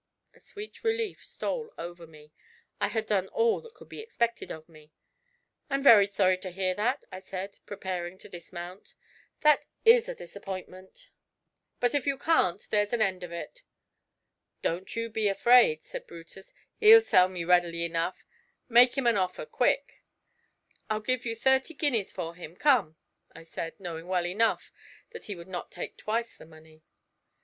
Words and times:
A 0.33 0.39
sweet 0.39 0.83
relief 0.83 1.23
stole 1.23 1.75
over 1.77 2.07
me: 2.07 2.31
I 2.79 2.87
had 2.87 3.05
done 3.05 3.27
all 3.27 3.61
that 3.61 3.75
could 3.75 3.87
be 3.87 3.99
expected 3.99 4.49
of 4.49 4.67
me. 4.67 4.91
'I'm 5.69 5.83
very 5.83 6.07
sorry 6.07 6.39
to 6.39 6.49
hear 6.49 6.73
that,' 6.73 7.03
I 7.11 7.19
said, 7.19 7.59
preparing 7.67 8.17
to 8.17 8.27
dismount. 8.27 8.95
'That 9.41 9.67
is 9.85 10.09
a 10.09 10.15
disappointment; 10.15 11.11
but 11.79 11.93
if 11.93 12.07
you 12.07 12.17
can't 12.17 12.67
there's 12.71 12.93
an 12.93 13.01
end 13.03 13.21
of 13.21 13.31
it.' 13.31 13.61
'Don't 14.63 14.95
you 14.95 15.07
be 15.07 15.27
afraid,' 15.27 15.83
said 15.85 16.07
Brutus, 16.07 16.51
'he'll 16.79 17.01
sell 17.01 17.29
me 17.29 17.43
readily 17.43 17.85
enough: 17.85 18.25
make 18.67 18.97
him 18.97 19.05
an 19.05 19.17
offer, 19.17 19.45
quick!' 19.45 20.01
'I'll 20.89 21.01
give 21.01 21.27
you 21.27 21.35
thirty 21.35 21.75
guineas 21.75 22.11
for 22.11 22.33
him, 22.33 22.55
come!' 22.55 22.95
I 23.35 23.43
said, 23.43 23.79
knowing 23.79 24.07
well 24.07 24.25
enough 24.25 24.71
that 25.11 25.25
he 25.25 25.35
would 25.35 25.47
not 25.47 25.69
take 25.71 25.95
twice 25.95 26.37
the 26.37 26.47
money. 26.47 26.81